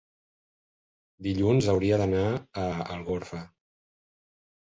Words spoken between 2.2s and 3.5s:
a Algorfa.